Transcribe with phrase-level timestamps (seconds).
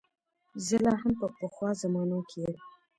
[0.65, 2.55] زه لا هم په پخوا زمانو کې یم.